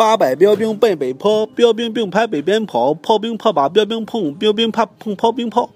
[0.00, 5.68] 八百标兵奔北坡标兵并排北边跑炮兵怕把标兵碰标兵怕碰炮兵炮。